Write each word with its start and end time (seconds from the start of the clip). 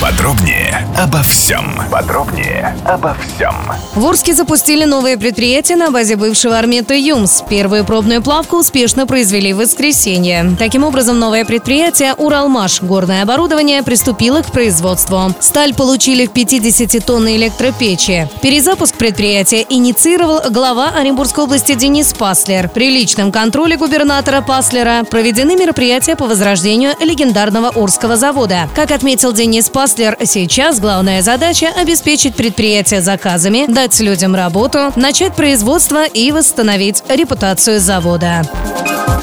Подробнее 0.00 0.86
обо 0.96 1.20
всем. 1.22 1.74
Подробнее 1.90 2.76
обо 2.84 3.16
всем. 3.16 3.54
В 3.96 4.06
Орске 4.06 4.32
запустили 4.32 4.84
новое 4.84 5.16
предприятие 5.16 5.76
на 5.76 5.90
базе 5.90 6.14
бывшего 6.14 6.56
Армета 6.56 6.94
ЮМС. 6.94 7.42
Первую 7.48 7.84
пробную 7.84 8.22
плавку 8.22 8.58
успешно 8.58 9.08
произвели 9.08 9.52
в 9.52 9.56
воскресенье. 9.56 10.54
Таким 10.56 10.84
образом, 10.84 11.18
новое 11.18 11.44
предприятие 11.44 12.14
«Уралмаш» 12.14 12.80
горное 12.80 13.24
оборудование 13.24 13.82
приступило 13.82 14.42
к 14.42 14.52
производству. 14.52 15.34
Сталь 15.40 15.74
получили 15.74 16.26
в 16.26 16.30
50 16.30 17.04
тонны 17.04 17.34
электропечи. 17.34 18.28
Перезапуск 18.40 18.94
предприятия 18.94 19.66
инициировал 19.68 20.42
глава 20.48 20.90
Оренбургской 20.96 21.42
области 21.42 21.74
Денис 21.74 22.14
Паслер. 22.14 22.68
При 22.68 22.88
личном 22.88 23.32
контроле 23.32 23.76
губернатора 23.76 24.42
Паслера 24.42 25.02
проведены 25.10 25.56
мероприятия 25.56 26.14
по 26.14 26.26
возрождению 26.26 26.92
легендарного 27.00 27.70
Орского 27.74 28.16
завода. 28.16 28.68
Как 28.76 28.92
отметил 28.92 29.32
Денис 29.32 29.68
Паслер, 29.68 29.87
сейчас 29.88 30.80
главная 30.80 31.22
задача– 31.22 31.68
обеспечить 31.76 32.34
предприятие 32.34 33.00
заказами, 33.00 33.66
дать 33.68 33.98
людям 34.00 34.34
работу, 34.34 34.92
начать 34.96 35.34
производство 35.34 36.06
и 36.06 36.30
восстановить 36.32 37.02
репутацию 37.08 37.80
завода. 37.80 38.42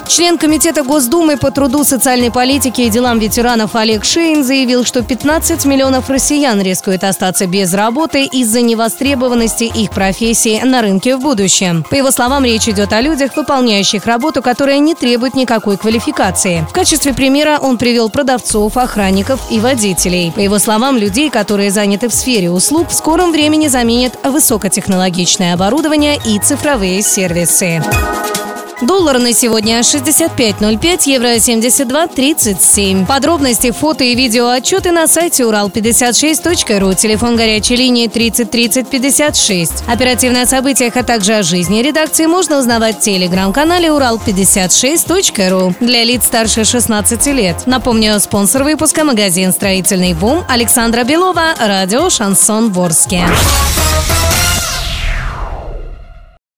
Член 0.08 0.38
Комитета 0.38 0.84
Госдумы 0.84 1.36
по 1.36 1.52
труду, 1.52 1.84
социальной 1.84 2.32
политике 2.32 2.86
и 2.86 2.90
делам 2.90 3.20
ветеранов 3.20 3.76
Олег 3.76 4.06
Шейн 4.06 4.44
заявил, 4.44 4.86
что 4.86 5.02
15 5.02 5.66
миллионов 5.66 6.10
россиян 6.10 6.62
рискуют 6.62 7.04
остаться 7.04 7.48
без 7.48 7.74
работы 7.74 8.26
из-за 8.26 8.62
невостребованности 8.62 9.64
их 9.64 9.90
профессии 9.92 10.62
на 10.64 10.82
рынке 10.82 11.18
в 11.18 11.22
будущем. 11.22 11.84
По 11.90 11.96
его 11.96 12.12
словам, 12.12 12.46
речь 12.46 12.70
идет 12.70 12.94
о 12.94 13.02
людях, 13.02 13.36
выполняющих 13.36 14.06
работу, 14.06 14.42
которая 14.42 14.78
не 14.78 14.94
требует 14.94 15.34
никакой 15.34 15.78
квалификации. 15.78 16.66
В 16.70 16.74
качестве 16.74 17.14
примера 17.14 17.58
он 17.60 17.78
привел 17.78 18.10
продавцов, 18.10 18.78
охранников 18.78 19.40
и 19.50 19.60
водителей. 19.60 20.32
По 20.32 20.40
его 20.40 20.60
словам, 20.60 20.98
людей, 20.98 21.30
которые 21.30 21.72
заняты 21.72 22.10
в 22.10 22.14
сфере 22.14 22.52
услуг, 22.52 22.90
в 22.90 22.94
скором 22.94 23.32
времени 23.32 23.68
заменят 23.68 24.14
высокотехнологичное 24.24 25.54
оборудование 25.54 26.20
и 26.24 26.40
цифровые 26.40 27.02
сервисы. 27.02 27.82
Доллар 28.82 29.20
на 29.20 29.34
сегодня 29.34 29.80
65.05, 29.80 31.02
евро 31.06 31.36
72.37. 31.36 33.06
Подробности, 33.06 33.72
фото 33.72 34.04
и 34.04 34.16
видео 34.16 34.50
отчеты 34.50 34.92
на 34.92 35.08
сайте 35.08 35.44
урал56.ру. 35.44 36.94
Телефон 36.94 37.38
горячей 37.38 37.78
линии 37.78 38.08
30 38.08 38.52
30 38.52 38.90
56. 38.90 39.72
Оперативно 39.88 40.42
о 40.42 40.46
событиях, 40.46 40.98
а 40.98 41.04
также 41.04 41.36
о 41.36 41.44
жизни 41.44 41.82
редакции 41.82 42.26
можно 42.26 42.60
узнавать 42.60 42.98
в 42.98 43.00
телеграм-канале 43.00 43.88
урал56.ру 43.90 45.76
для 45.80 46.04
лиц 46.04 46.26
старше 46.26 46.66
16 46.66 47.26
лет. 47.28 47.64
Напомню, 47.66 48.20
спонсор 48.20 48.64
выпуска 48.64 49.06
магазин 49.06 49.54
«Строительный 49.54 50.14
бум» 50.14 50.44
Александра 50.50 51.06
Белова, 51.06 51.56
радио 51.60 52.10
«Шансон 52.10 52.72
Ворске». 52.74 53.24